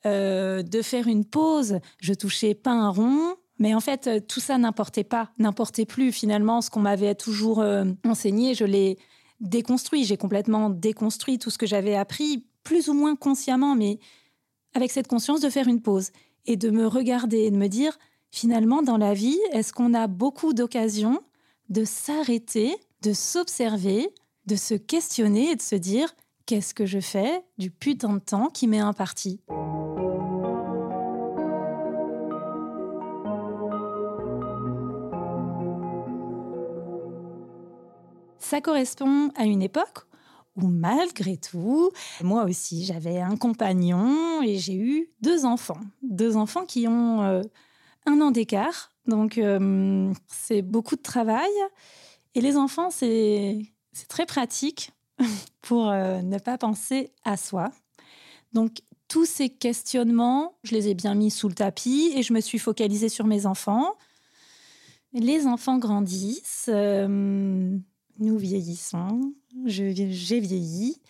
de 0.06 0.82
faire 0.84 1.08
une 1.08 1.26
pause. 1.26 1.80
Je 2.00 2.14
touchais 2.14 2.54
pas 2.54 2.74
un 2.74 2.90
rond. 2.90 3.38
Mais 3.60 3.74
en 3.74 3.80
fait, 3.80 4.28
tout 4.28 4.40
ça 4.40 4.58
n'importait 4.58 5.04
pas, 5.04 5.30
n'importait 5.38 5.86
plus 5.86 6.12
finalement. 6.12 6.62
Ce 6.62 6.70
qu'on 6.70 6.82
m'avait 6.82 7.16
toujours 7.16 7.64
enseigné, 8.04 8.56
je 8.56 8.66
l'ai 8.66 8.98
déconstruit. 9.40 10.06
J'ai 10.06 10.18
complètement 10.18 10.70
déconstruit 10.70 11.38
tout 11.38 11.50
ce 11.50 11.58
que 11.58 11.68
j'avais 11.68 11.96
appris, 11.96 12.46
plus 12.64 12.90
ou 12.90 12.94
moins 12.94 13.16
consciemment, 13.16 13.76
mais 13.76 14.00
avec 14.74 14.92
cette 14.92 15.08
conscience 15.08 15.42
de 15.42 15.50
faire 15.50 15.68
une 15.68 15.82
pause 15.82 16.10
et 16.46 16.58
de 16.58 16.70
me 16.70 16.88
regarder 16.88 17.40
et 17.40 17.52
de 17.52 17.58
me 17.58 17.68
dire, 17.68 17.98
finalement, 18.32 18.82
dans 18.82 18.98
la 18.98 19.14
vie, 19.14 19.40
est-ce 19.52 19.72
qu'on 19.72 19.94
a 19.94 20.08
beaucoup 20.08 20.54
d'occasions 20.54 21.22
de 21.70 21.86
s'arrêter, 21.86 22.76
de 23.02 23.14
s'observer, 23.14 24.10
de 24.46 24.56
se 24.56 24.74
questionner 24.74 25.52
et 25.52 25.56
de 25.56 25.62
se 25.62 25.76
dire, 25.76 26.14
qu'est-ce 26.46 26.74
que 26.74 26.86
je 26.86 27.00
fais 27.00 27.44
du 27.58 27.72
putain 27.72 28.14
de 28.14 28.20
temps 28.20 28.50
qui 28.50 28.68
m'est 28.68 28.80
imparti? 28.80 29.40
Ça 38.54 38.62
correspond 38.62 39.32
à 39.36 39.46
une 39.46 39.64
époque 39.64 40.06
où 40.56 40.68
malgré 40.68 41.38
tout, 41.38 41.90
moi 42.22 42.44
aussi, 42.44 42.86
j'avais 42.86 43.20
un 43.20 43.36
compagnon 43.36 44.44
et 44.44 44.60
j'ai 44.60 44.76
eu 44.76 45.10
deux 45.22 45.44
enfants. 45.44 45.80
Deux 46.04 46.38
enfants 46.38 46.64
qui 46.64 46.88
ont 46.88 47.24
euh, 47.24 47.42
un 48.06 48.22
an 48.22 48.30
d'écart. 48.30 48.92
Donc, 49.08 49.40
euh, 49.40 50.14
c'est 50.28 50.62
beaucoup 50.62 50.96
de 50.96 51.02
travail. 51.02 51.50
Et 52.36 52.42
les 52.42 52.56
enfants, 52.56 52.92
c'est 52.92 53.58
très 54.08 54.28
pratique 54.28 54.92
pour 55.64 55.90
euh, 55.90 56.22
ne 56.22 56.38
pas 56.38 56.60
penser 56.60 57.12
à 57.26 57.38
soi. 57.38 57.72
Donc, 58.54 58.84
tous 59.08 59.26
ces 59.26 59.50
questionnements, 59.50 60.54
je 60.62 60.76
les 60.76 60.90
ai 60.90 60.94
bien 60.94 61.16
mis 61.16 61.32
sous 61.32 61.48
le 61.48 61.56
tapis 61.56 62.14
et 62.16 62.22
je 62.22 62.34
me 62.34 62.40
suis 62.40 62.60
focalisée 62.60 63.10
sur 63.10 63.26
mes 63.26 63.48
enfants. 63.48 63.94
Les 65.12 65.48
enfants 65.48 65.80
grandissent, 65.80 66.70
nous 68.20 68.38
vieillissons, 68.38 69.34
j'ai 69.66 69.92
vieilli. 70.40 71.02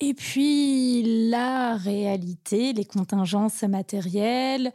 Et 0.00 0.14
puis 0.14 1.28
la 1.30 1.76
réalité, 1.76 2.72
les 2.72 2.84
contingences 2.84 3.62
matérielles 3.62 4.72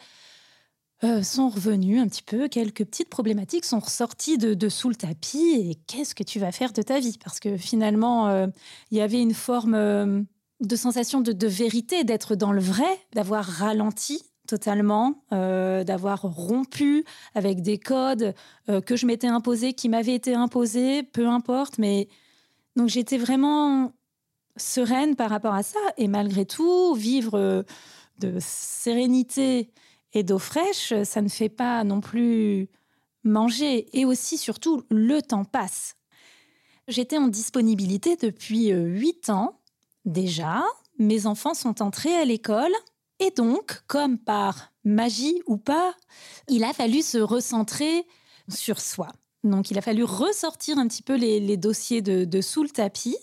euh, 1.04 1.24
sont 1.24 1.50
revenues 1.50 2.00
un 2.00 2.08
petit 2.08 2.24
peu, 2.24 2.48
quelques 2.48 2.86
petites 2.86 3.10
problématiques 3.10 3.66
sont 3.66 3.80
ressorties 3.80 4.38
de, 4.38 4.70
sous 4.70 4.90
le 4.90 4.96
tapis. 4.96 5.70
Et 5.70 5.76
qu'est-ce 5.88 6.16
que 6.16 6.24
tu 6.24 6.40
vas 6.40 6.52
faire 6.52 6.74
de 6.74 6.82
ta 6.82 7.00
vie? 7.00 7.18
Parce 7.24 7.40
que 7.40 7.58
finalement, 7.58 8.28
euh, 8.28 8.48
il 8.92 8.98
y 8.98 9.02
avait 9.02 9.22
une 9.22 9.34
forme 9.34 9.76
euh, 9.76 10.22
de 10.60 10.76
sensation 10.76 11.22
de, 11.22 11.32
de 11.32 11.48
vérité, 11.48 12.04
d'être 12.04 12.36
dans 12.36 12.52
le 12.52 12.62
vrai, 12.62 13.00
d'avoir 13.14 13.46
ralenti 13.46 14.31
totalement, 14.52 15.24
euh, 15.32 15.86
d'avoir 15.86 16.24
rompu 16.24 17.06
avec 17.36 17.62
des 17.62 17.78
codes 17.78 18.36
euh, 18.68 18.82
que 18.82 18.98
je 18.98 19.06
m'étais 19.06 19.28
imposés, 19.28 19.72
qui 19.72 19.88
m'avaient 19.88 20.14
été 20.14 20.34
imposés, 20.34 21.04
peu 21.04 21.26
importe. 21.26 21.78
Mais 21.78 22.10
donc 22.76 22.90
j'étais 22.90 23.18
vraiment 23.18 23.94
sereine 24.58 25.16
par 25.16 25.30
rapport 25.30 25.54
à 25.54 25.64
ça. 25.64 25.80
Et 25.98 26.10
malgré 26.10 26.46
tout, 26.46 26.94
vivre 26.96 27.36
euh, 27.36 27.64
de 28.20 28.40
sérénité 28.42 29.72
et 30.12 30.24
d'eau 30.24 30.38
fraîche, 30.38 30.94
ça 31.06 31.22
ne 31.22 31.30
fait 31.30 31.48
pas 31.48 31.86
non 31.86 32.02
plus 32.02 32.68
manger. 33.24 33.88
Et 33.98 34.04
aussi, 34.04 34.38
surtout, 34.38 34.84
le 34.90 35.22
temps 35.22 35.46
passe. 35.46 35.96
J'étais 36.90 37.18
en 37.18 37.30
disponibilité 37.30 38.18
depuis 38.18 38.68
huit 38.72 39.30
ans 39.30 39.62
déjà. 40.04 40.62
Mes 41.00 41.26
enfants 41.26 41.54
sont 41.54 41.82
entrés 41.82 42.16
à 42.18 42.26
l'école 42.26 42.74
et 43.22 43.30
donc, 43.30 43.82
comme 43.86 44.18
par 44.18 44.74
magie 44.84 45.42
ou 45.46 45.58
pas, 45.58 45.94
il 46.48 46.64
a 46.64 46.74
fallu 46.74 47.04
se 47.04 47.20
recentrer 47.20 48.08
sur 48.50 48.82
soi. 48.82 49.10
Donc, 49.44 49.70
il 49.70 49.78
a 49.78 49.82
fallu 49.82 50.04
ressortir 50.04 50.80
un 50.80 50.88
petit 50.88 51.04
peu 51.04 51.16
les, 51.16 51.56
dossiers 51.56 52.02
de, 52.02 52.42
sous 52.42 52.64
le 52.64 52.70
tapis. 52.70 53.18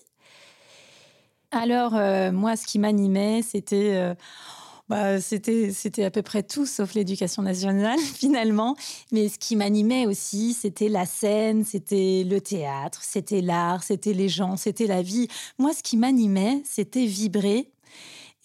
Alors, 1.50 1.96
euh, 1.96 2.30
moi, 2.30 2.56
ce 2.56 2.66
qui 2.66 2.78
m'animait, 2.78 3.42
c'était... 3.42 3.96
Euh, 3.96 4.14
bah, 4.88 5.20
c'était, 5.20 5.70
c'était 5.70 6.04
à 6.04 6.10
peu 6.10 6.22
près 6.22 6.42
tout 6.42 6.64
sauf 6.64 6.94
l'éducation 6.94 7.42
nationale 7.42 7.98
finalement. 8.14 8.76
Mais 9.12 9.28
ce 9.28 9.38
qui 9.38 9.54
m'animait 9.54 10.06
aussi, 10.06 10.54
c'était 10.54 10.88
la 10.88 11.04
scène, 11.04 11.64
c'était 11.64 12.24
le 12.24 12.40
théâtre, 12.40 13.00
c'était 13.02 13.42
l'art, 13.42 13.82
c'était 13.82 14.14
les 14.14 14.30
gens, 14.30 14.56
c'était 14.56 14.86
la 14.86 15.02
vie. 15.02 15.28
Moi, 15.58 15.74
ce 15.74 15.82
qui 15.82 15.98
m'animait, 15.98 16.62
c'était 16.64 17.04
vibrer 17.04 17.70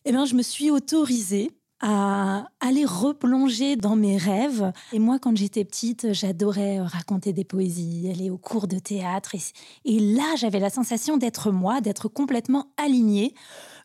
eh 0.05 0.11
bien, 0.11 0.25
je 0.25 0.35
me 0.35 0.41
suis 0.41 0.71
autorisée 0.71 1.51
à 1.85 2.47
aller 2.61 2.85
replonger 2.85 3.75
dans 3.75 3.97
mes 3.97 4.17
rêves. 4.17 4.71
Et 4.93 4.99
moi, 4.99 5.19
quand 5.19 5.35
j'étais 5.35 5.65
petite, 5.65 6.13
j'adorais 6.13 6.79
raconter 6.79 7.33
des 7.33 7.43
poésies, 7.43 8.09
aller 8.09 8.29
au 8.29 8.37
cours 8.37 8.67
de 8.67 8.79
théâtre. 8.79 9.35
Et, 9.83 9.99
là, 9.99 10.35
j'avais 10.37 10.59
la 10.59 10.69
sensation 10.69 11.17
d'être 11.17 11.51
moi, 11.51 11.81
d'être 11.81 12.07
complètement 12.07 12.67
alignée. 12.77 13.33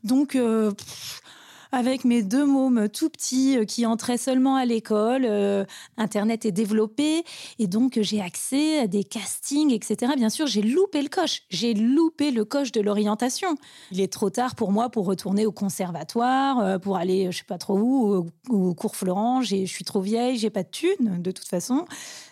Donc, 0.04 0.36
euh, 0.36 0.70
avec 1.72 2.04
mes 2.04 2.22
deux 2.22 2.46
mômes 2.46 2.88
tout 2.88 3.10
petits 3.10 3.58
euh, 3.58 3.64
qui 3.64 3.86
entraient 3.86 4.18
seulement 4.18 4.56
à 4.56 4.64
l'école. 4.64 5.24
Euh, 5.24 5.64
Internet 5.96 6.44
est 6.46 6.52
développé 6.52 7.24
et 7.58 7.66
donc 7.66 7.98
j'ai 8.00 8.20
accès 8.20 8.80
à 8.80 8.86
des 8.86 9.04
castings, 9.04 9.72
etc. 9.72 10.12
Bien 10.16 10.30
sûr, 10.30 10.46
j'ai 10.46 10.62
loupé 10.62 11.02
le 11.02 11.08
coche. 11.08 11.42
J'ai 11.50 11.74
loupé 11.74 12.30
le 12.30 12.44
coche 12.44 12.72
de 12.72 12.80
l'orientation. 12.80 13.56
Il 13.92 14.00
est 14.00 14.12
trop 14.12 14.30
tard 14.30 14.54
pour 14.54 14.72
moi 14.72 14.88
pour 14.88 15.06
retourner 15.06 15.46
au 15.46 15.52
conservatoire, 15.52 16.60
euh, 16.60 16.78
pour 16.78 16.96
aller, 16.96 17.30
je 17.30 17.38
sais 17.38 17.44
pas 17.44 17.58
trop 17.58 17.78
où, 17.78 18.26
au, 18.48 18.74
cours 18.74 18.96
Florent. 18.96 19.42
Je 19.42 19.64
suis 19.66 19.84
trop 19.84 20.00
vieille, 20.00 20.38
j'ai 20.38 20.50
pas 20.50 20.62
de 20.62 20.70
thunes 20.70 21.22
de 21.22 21.30
toute 21.30 21.48
façon. 21.48 21.84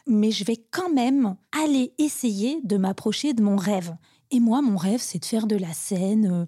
Mais 0.07 0.31
je 0.31 0.45
vais 0.45 0.57
quand 0.71 0.91
même 0.91 1.37
aller 1.65 1.93
essayer 1.99 2.61
de 2.63 2.77
m'approcher 2.77 3.33
de 3.33 3.43
mon 3.43 3.57
rêve. 3.57 3.95
Et 4.31 4.41
moi, 4.41 4.61
mon 4.61 4.77
rêve, 4.77 5.01
c'est 5.01 5.19
de 5.19 5.25
faire 5.25 5.47
de 5.47 5.57
la 5.57 5.73
scène. 5.73 6.47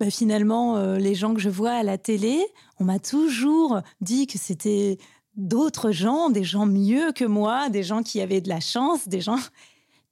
Bah, 0.00 0.10
finalement, 0.10 0.76
euh, 0.76 0.98
les 0.98 1.14
gens 1.14 1.34
que 1.34 1.40
je 1.40 1.48
vois 1.48 1.72
à 1.72 1.82
la 1.82 1.98
télé, 1.98 2.44
on 2.78 2.84
m'a 2.84 2.98
toujours 2.98 3.80
dit 4.00 4.26
que 4.26 4.38
c'était 4.38 4.98
d'autres 5.36 5.92
gens, 5.92 6.30
des 6.30 6.44
gens 6.44 6.66
mieux 6.66 7.12
que 7.12 7.24
moi, 7.24 7.68
des 7.68 7.82
gens 7.82 8.02
qui 8.02 8.20
avaient 8.20 8.40
de 8.40 8.48
la 8.48 8.60
chance, 8.60 9.08
des 9.08 9.20
gens... 9.20 9.38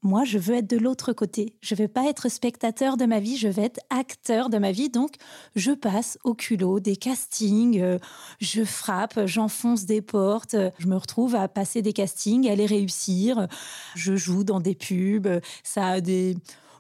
Moi, 0.03 0.23
je 0.23 0.39
veux 0.39 0.55
être 0.55 0.71
de 0.71 0.77
l'autre 0.77 1.13
côté. 1.13 1.57
Je 1.61 1.75
ne 1.75 1.81
veux 1.81 1.89
pas 1.89 2.09
être 2.09 2.29
spectateur 2.29 2.97
de 2.97 3.05
ma 3.05 3.19
vie, 3.19 3.37
je 3.37 3.49
veux 3.49 3.65
être 3.65 3.81
acteur 3.91 4.49
de 4.49 4.57
ma 4.57 4.71
vie. 4.71 4.91
Donc, 4.91 5.17
je 5.57 5.73
passe 5.73 6.19
au 6.23 6.35
culot 6.35 6.79
des 6.79 6.95
castings, 6.95 7.81
euh, 7.81 7.99
je 8.41 8.63
frappe, 8.63 9.19
j'enfonce 9.27 9.87
des 9.87 10.01
portes, 10.01 10.55
je 10.79 10.87
me 10.87 10.97
retrouve 10.97 11.35
à 11.35 11.49
passer 11.49 11.83
des 11.83 11.93
castings, 11.93 12.49
à 12.49 12.55
les 12.55 12.67
réussir. 12.67 13.49
Je 13.97 14.15
joue 14.15 14.45
dans 14.45 14.61
des 14.61 14.77
pubs, 14.77 15.41
ça 15.65 15.89
a 15.89 16.01
des 16.01 16.37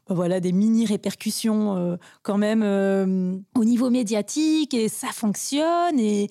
voilà 0.09 0.41
des 0.41 0.53
mini 0.53 0.87
répercussions 0.87 1.77
euh, 1.77 1.97
quand 2.23 2.39
même 2.39 2.63
euh, 2.63 3.37
au 3.55 3.65
niveau 3.65 3.91
médiatique 3.91 4.75
et 4.75 4.89
ça 4.89 5.09
fonctionne 5.09 5.99
et 5.99 6.31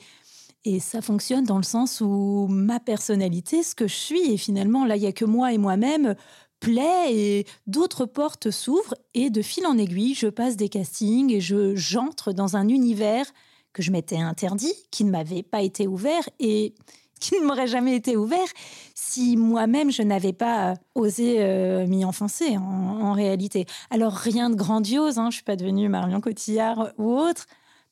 et 0.65 0.81
ça 0.81 1.01
fonctionne 1.01 1.45
dans 1.45 1.57
le 1.57 1.63
sens 1.63 2.01
où 2.01 2.47
ma 2.49 2.81
personnalité, 2.81 3.63
ce 3.63 3.73
que 3.73 3.87
je 3.87 3.95
suis, 3.95 4.33
et 4.33 4.37
finalement 4.37 4.85
là 4.85 4.97
il 4.97 5.03
y 5.03 5.07
a 5.07 5.13
que 5.13 5.23
moi 5.23 5.53
et 5.53 5.57
moi-même 5.57 6.15
plaît 6.59 7.13
et 7.13 7.45
d'autres 7.67 8.05
portes 8.05 8.51
s'ouvrent 8.51 8.95
et 9.13 9.29
de 9.29 9.41
fil 9.41 9.65
en 9.65 9.77
aiguille 9.77 10.15
je 10.15 10.27
passe 10.27 10.57
des 10.57 10.69
castings 10.69 11.31
et 11.31 11.39
je 11.39 11.75
j'entre 11.75 12.33
dans 12.33 12.57
un 12.57 12.67
univers 12.67 13.25
que 13.73 13.83
je 13.83 13.91
m'étais 13.91 14.17
interdit, 14.17 14.73
qui 14.89 15.05
ne 15.05 15.11
m'avait 15.11 15.43
pas 15.43 15.61
été 15.61 15.87
ouvert 15.87 16.27
et 16.39 16.73
qui 17.19 17.39
ne 17.39 17.45
m'aurait 17.45 17.67
jamais 17.67 17.95
été 17.95 18.17
ouvert 18.17 18.47
si 18.95 19.37
moi-même 19.37 19.91
je 19.91 20.01
n'avais 20.01 20.33
pas 20.33 20.75
osé 20.95 21.37
euh, 21.39 21.87
m'y 21.87 22.05
enfoncer 22.05 22.57
en, 22.57 23.13
réalité. 23.13 23.65
Alors 23.89 24.13
rien 24.13 24.49
de 24.49 24.55
grandiose, 24.55 25.17
hein, 25.17 25.23
je 25.23 25.27
ne 25.27 25.31
suis 25.31 25.43
pas 25.43 25.55
devenue 25.55 25.89
Marion 25.89 26.21
Cotillard 26.21 26.89
ou 26.97 27.17
autre, 27.17 27.45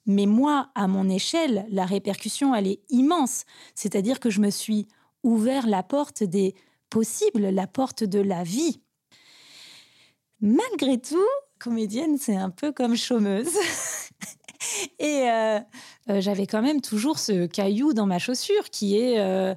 mais 0.06 0.26
moi, 0.26 0.70
à 0.76 0.88
mon 0.88 1.10
échelle, 1.10 1.66
la 1.70 1.86
répercussion, 1.86 2.54
elle 2.54 2.68
est 2.68 2.82
immense. 2.90 3.46
C'est-à-dire 3.74 4.20
que 4.20 4.30
je 4.30 4.40
me 4.40 4.52
suis 4.52 4.88
ouvert 5.24 5.68
la 5.68 5.84
porte 5.84 6.24
des 6.24 6.54
possibles, 6.90 7.48
la 7.50 7.66
porte 7.66 8.04
de 8.04 8.20
la 8.20 8.44
vie. 8.44 8.82
Malgré 10.42 11.00
tout, 11.00 11.18
comédienne, 11.60 12.18
c'est 12.20 12.36
un 12.36 12.52
peu 12.52 12.72
comme 12.72 12.96
chômeuse. 12.96 13.54
Et 15.00 15.30
euh, 15.30 15.60
euh, 16.10 16.22
j'avais 16.22 16.48
quand 16.48 16.62
même 16.62 16.82
toujours 16.82 17.20
ce 17.20 17.46
caillou 17.46 17.94
dans 17.94 18.06
ma 18.06 18.20
chaussure 18.20 18.70
qui 18.70 18.98
est 18.98 19.20
euh, 19.20 19.56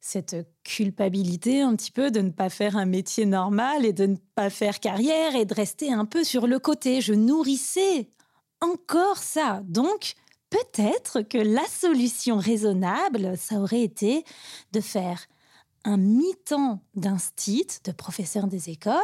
cette 0.00 0.36
culpabilité 0.64 1.60
un 1.60 1.74
petit 1.76 1.90
peu 1.90 2.10
de 2.10 2.20
ne 2.20 2.30
pas 2.30 2.50
faire 2.50 2.76
un 2.76 2.86
métier 2.86 3.26
normal 3.26 3.84
et 3.84 3.92
de 3.92 4.06
ne 4.06 4.16
pas 4.34 4.50
faire 4.50 4.80
carrière 4.80 5.34
et 5.34 5.44
de 5.44 5.54
rester 5.54 5.92
un 5.92 6.04
peu 6.04 6.24
sur 6.24 6.46
le 6.46 6.58
côté. 6.58 7.00
Je 7.00 7.14
nourrissais 7.14 8.08
encore 8.60 9.18
ça. 9.18 9.62
Donc, 9.64 10.14
peut-être 10.50 11.22
que 11.22 11.38
la 11.38 11.64
solution 11.66 12.38
raisonnable, 12.38 13.36
ça 13.36 13.56
aurait 13.56 13.82
été 13.82 14.24
de 14.72 14.80
faire 14.80 15.26
un 15.84 15.96
mi-temps 15.96 16.82
d'instit, 16.94 17.66
de 17.84 17.92
professeur 17.92 18.46
des 18.46 18.68
écoles, 18.68 18.94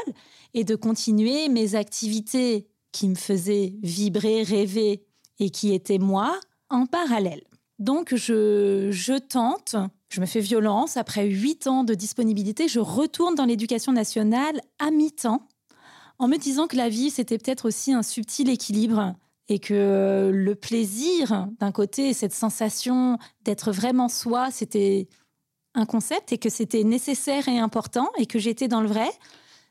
et 0.55 0.65
de 0.65 0.75
continuer 0.75 1.49
mes 1.49 1.77
activités 1.77 2.67
qui 2.93 3.09
me 3.09 3.15
faisaient 3.15 3.75
vibrer, 3.83 4.43
rêver 4.43 5.05
et 5.39 5.51
qui 5.51 5.75
étaient 5.75 5.99
moi 5.99 6.39
en 6.71 6.87
parallèle. 6.87 7.43
Donc 7.79 8.15
je, 8.15 8.89
je 8.93 9.19
tente, 9.19 9.77
je 10.09 10.21
me 10.21 10.27
fais 10.27 10.41
violence. 10.41 10.97
Après 10.97 11.27
huit 11.27 11.67
ans 11.67 11.85
de 11.85 11.95
disponibilité, 11.95 12.69
je 12.69 12.81
retourne 12.81 13.35
dans 13.35 13.45
l'éducation 13.45 13.93
nationale 13.93 14.61
à 14.79 14.91
mi-temps 14.91 15.49
en 16.19 16.29
me 16.29 16.37
disant 16.37 16.67
que 16.67 16.77
la 16.77 16.89
vie, 16.89 17.11
c'était 17.11 17.39
peut-être 17.39 17.67
aussi 17.67 17.93
un 17.93 18.03
subtil 18.03 18.49
équilibre 18.49 19.15
et 19.49 19.59
que 19.59 20.31
le 20.33 20.55
plaisir, 20.55 21.49
d'un 21.59 21.73
côté, 21.73 22.13
cette 22.13 22.33
sensation 22.33 23.19
d'être 23.43 23.73
vraiment 23.73 24.09
soi, 24.09 24.51
c'était 24.51 25.09
un 25.75 25.87
concept 25.87 26.33
et 26.33 26.39
que 26.39 26.49
c'était 26.49 26.85
nécessaire 26.85 27.49
et 27.49 27.59
important 27.59 28.09
et 28.17 28.27
que 28.27 28.39
j'étais 28.39 28.69
dans 28.69 28.81
le 28.81 28.89
vrai, 28.89 29.11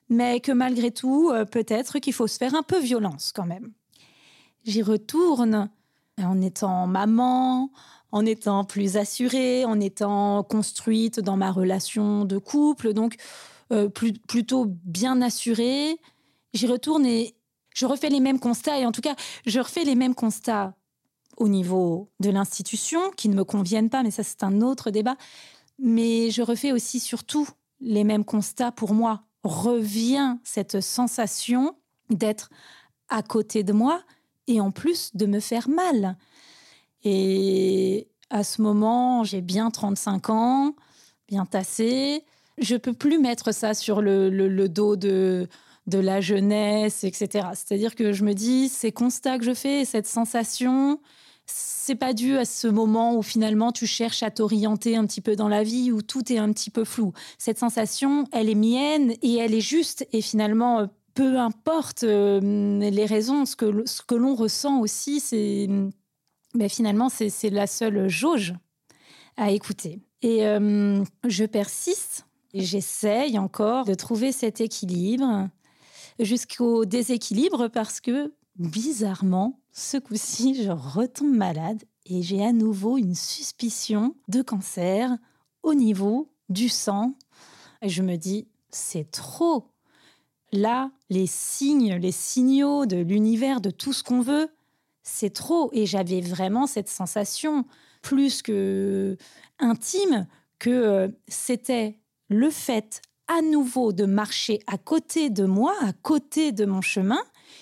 mais 0.10 0.42
que 0.42 0.52
malgré 0.52 0.92
tout, 0.92 1.32
euh, 1.32 1.46
peut-être 1.46 2.00
qu'il 2.00 2.14
faut 2.14 2.28
se 2.28 2.38
faire 2.38 2.56
un 2.56 2.64
peu 2.64 2.80
violence 2.80 3.32
quand 3.34 3.46
même. 3.46 3.72
J'y 4.64 4.82
retourne 4.82 5.70
en 6.22 6.42
étant 6.42 6.88
maman, 6.88 7.70
en 8.12 8.26
étant 8.26 8.64
plus 8.64 8.98
assurée, 8.98 9.66
en 9.66 9.80
étant 9.80 10.44
construite 10.44 11.20
dans 11.20 11.36
ma 11.36 11.52
relation 11.52 12.26
de 12.26 12.38
couple, 12.38 12.94
donc 12.94 13.16
euh, 13.72 13.90
plutôt 13.90 14.66
bien 14.68 15.22
assurée. 15.22 15.98
J'y 16.54 16.68
retourne 16.68 17.06
et 17.06 17.36
je 17.74 17.86
refais 17.86 18.10
les 18.10 18.20
mêmes 18.20 18.40
constats, 18.40 18.80
et 18.80 18.86
en 18.86 18.92
tout 18.92 19.02
cas, 19.02 19.16
je 19.46 19.60
refais 19.60 19.84
les 19.84 19.96
mêmes 19.96 20.16
constats 20.16 20.76
au 21.38 21.48
niveau 21.48 22.12
de 22.20 22.30
l'institution 22.30 23.00
qui 23.18 23.30
ne 23.30 23.36
me 23.36 23.44
conviennent 23.44 23.90
pas, 23.90 24.04
mais 24.04 24.12
ça 24.12 24.24
c'est 24.24 24.44
un 24.44 24.62
autre 24.62 24.92
débat. 24.92 25.16
Mais 25.80 26.30
je 26.30 26.44
refais 26.44 26.72
aussi 26.72 27.00
surtout 27.00 27.48
les 27.82 28.04
mêmes 28.04 28.24
constats 28.24 28.72
pour 28.72 28.94
moi. 28.94 29.24
Revient 29.44 30.38
cette 30.44 30.80
sensation 30.80 31.76
d'être 32.10 32.50
à 33.10 33.24
côté 33.24 33.64
de 33.64 33.74
moi 33.74 34.04
et 34.48 34.60
en 34.60 34.72
plus 34.72 35.16
de 35.16 35.26
me 35.26 35.40
faire 35.40 35.70
mal. 35.70 36.18
Et 37.04 38.08
à 38.30 38.44
ce 38.44 38.62
moment, 38.62 39.24
j'ai 39.24 39.42
bien 39.42 39.70
35 39.70 40.30
ans, 40.30 40.76
bien 41.28 41.46
tassé. 41.46 42.24
Je 42.58 42.76
peux 42.76 42.94
plus 42.94 43.20
mettre 43.20 43.54
ça 43.54 43.74
sur 43.74 44.02
le, 44.02 44.68
dos 44.68 44.96
de, 44.96 45.48
de 45.88 46.00
la 46.00 46.22
jeunesse, 46.22 47.04
etc. 47.04 47.48
C'est-à-dire 47.54 47.96
que 47.96 48.14
je 48.14 48.24
me 48.24 48.34
dis, 48.34 48.70
ces 48.70 48.92
constats 48.92 49.38
que 49.38 49.46
je 49.46 49.54
fais, 49.54 49.86
cette 49.86 50.08
sensation, 50.08 51.00
c'est 51.46 51.96
pas 51.96 52.14
dû 52.14 52.38
à 52.38 52.46
ce 52.46 52.68
moment 52.68 53.16
où 53.16 53.22
finalement 53.22 53.72
tu 53.72 53.86
cherches 53.86 54.24
à 54.24 54.32
t'orienter 54.32 54.96
un 54.96 55.06
petit 55.06 55.22
peu 55.22 55.36
dans 55.36 55.50
la 55.50 55.64
vie, 55.64 55.92
où 55.92 56.02
tout 56.02 56.32
est 56.32 56.38
un 56.38 56.52
petit 56.54 56.70
peu 56.70 56.86
flou. 56.86 57.12
Cette 57.38 57.60
sensation, 57.60 58.26
elle 58.32 58.50
est 58.50 58.56
mienne 58.56 59.14
et 59.22 59.36
elle 59.38 59.54
est 59.54 59.62
juste. 59.62 60.08
Et 60.14 60.22
finalement, 60.22 60.88
peu 61.14 61.38
importe 61.38 62.04
euh, 62.04 62.40
les 62.80 63.06
raisons, 63.06 63.46
ce 63.46 63.56
que, 63.56 63.86
ce 63.86 64.02
que 64.02 64.16
l'on 64.16 64.36
ressent 64.36 64.80
aussi, 64.80 65.20
c'est 65.20 65.68
mais 66.54 66.70
finalement, 66.70 67.10
c'est 67.10 67.50
la 67.50 67.68
seule 67.68 68.08
jauge 68.08 68.54
à 69.38 69.52
écouter. 69.52 70.00
Et 70.22 70.46
euh, 70.46 71.04
je 71.28 71.46
persiste 71.46 72.28
et 72.54 72.62
j'essaye 72.62 73.40
encore 73.40 73.86
de 73.86 73.96
trouver 73.96 74.32
cet 74.32 74.62
équilibre 74.62 75.50
jusqu'au 76.20 76.86
déséquilibre 76.86 77.68
parce 77.70 78.00
que 78.00 78.34
bizarrement, 78.56 79.60
ce 79.72 79.98
coup-ci, 79.98 80.64
je 80.64 80.70
retombe 80.70 81.36
malade 81.36 81.84
et 82.06 82.22
j'ai 82.22 82.46
à 82.46 82.52
nouveau 82.52 82.98
une 82.98 83.16
suspicion 83.16 84.16
de 84.28 84.44
cancer 84.44 85.18
au 85.64 85.74
niveau 85.74 86.32
du 86.50 86.70
sang. 86.70 87.16
Et 87.82 87.90
je 87.90 88.04
me 88.04 88.16
dis, 88.16 88.48
c'est 88.70 89.10
trop. 89.10 89.72
Là, 90.52 90.92
les 91.14 91.28
signes, 91.28 91.96
les 91.96 92.12
signaux 92.12 92.86
de 92.86 92.98
l'univers, 92.98 93.62
de 93.62 93.70
tout 93.70 93.94
ce 93.94 94.04
qu'on 94.04 94.22
veut, 94.22 94.50
c'est 95.04 95.34
trop. 95.34 95.70
Et 95.74 95.86
j'avais 95.86 96.22
vraiment 96.22 96.66
cette 96.66 96.90
sensation 96.90 97.66
plus 98.02 98.42
que 98.42 99.16
intime 99.60 100.28
que 100.60 100.70
euh, 100.70 101.08
c'était 101.28 102.00
le 102.30 102.50
fait 102.50 103.02
à 103.28 103.42
nouveau 103.42 103.94
de 103.94 104.06
marcher 104.06 104.60
à 104.68 104.78
côté 104.78 105.30
de 105.30 105.46
moi, 105.46 105.74
à 105.82 105.94
côté 105.94 106.52
de 106.52 106.66
mon 106.66 106.82
chemin, 106.82 107.22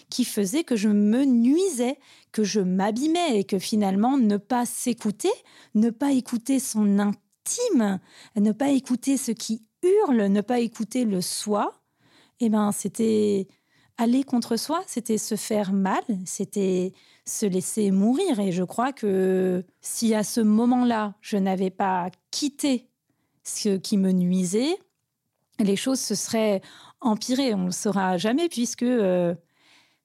qui 0.10 0.24
faisait 0.24 0.64
que 0.64 0.76
je 0.76 0.90
me 0.90 1.26
nuisais, 1.26 2.00
que 2.32 2.44
je 2.44 2.62
m'abîmais 2.62 3.40
et 3.40 3.44
que 3.44 3.60
finalement 3.60 4.18
ne 4.18 4.38
pas 4.38 4.66
s'écouter, 4.66 5.32
ne 5.76 5.90
pas 5.90 6.12
écouter 6.12 6.60
son 6.60 7.00
intime, 7.00 8.00
ne 8.36 8.52
pas 8.54 8.70
écouter 8.70 9.18
ce 9.18 9.32
qui 9.32 9.64
hurle, 9.84 10.28
ne 10.28 10.42
pas 10.42 10.60
écouter 10.60 11.06
le 11.06 11.22
soi, 11.22 11.81
eh 12.42 12.50
ben 12.50 12.72
c'était 12.72 13.48
aller 13.98 14.24
contre 14.24 14.58
soi, 14.58 14.82
c'était 14.88 15.20
se 15.20 15.36
faire 15.36 15.74
mal, 15.74 16.02
c'était 16.26 16.92
se 17.26 17.46
laisser 17.46 17.92
mourir. 17.92 18.40
Et 18.40 18.52
je 18.52 18.64
crois 18.64 18.94
que 18.94 19.64
si 19.80 20.16
à 20.16 20.24
ce 20.24 20.42
moment-là, 20.42 21.14
je 21.22 21.38
n'avais 21.38 21.70
pas 21.70 22.10
quitté 22.32 22.90
ce 23.44 23.78
qui 23.78 23.98
me 23.98 24.12
nuisait, 24.12 24.76
les 25.60 25.76
choses 25.76 26.00
se 26.00 26.16
seraient 26.16 26.62
empirées. 27.00 27.54
On 27.54 27.60
ne 27.60 27.66
le 27.66 27.72
saura 27.72 28.18
jamais 28.18 28.50
puisque 28.50 28.84
euh, 28.84 29.36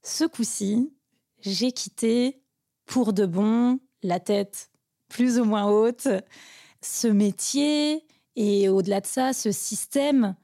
ce 0.02 0.24
coup-ci, 0.24 0.92
j'ai 1.40 1.72
quitté 1.72 2.42
pour 2.84 3.14
de 3.14 3.24
bon 3.24 3.80
la 4.02 4.20
tête 4.20 4.70
plus 5.08 5.38
ou 5.38 5.44
moins 5.44 5.70
haute, 5.70 6.08
ce 6.82 7.08
métier 7.08 8.04
et 8.36 8.68
au-delà 8.68 9.00
de 9.00 9.06
ça, 9.06 9.32
ce 9.32 9.50
système 9.52 10.36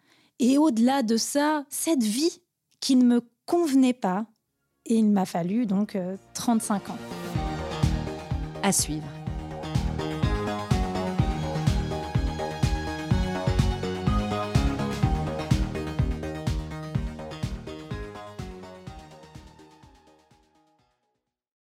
et 0.42 0.58
au-delà 0.58 1.04
de 1.04 1.16
ça, 1.16 1.64
cette 1.68 2.02
vie 2.02 2.42
qui 2.80 2.96
ne 2.96 3.04
me 3.04 3.22
convenait 3.46 3.92
pas. 3.92 4.26
Et 4.84 4.96
il 4.96 5.08
m'a 5.08 5.24
fallu 5.24 5.66
donc 5.66 5.96
35 6.34 6.82
euh, 6.88 6.92
ans. 6.92 6.96
À 8.64 8.72
suivre. 8.72 9.06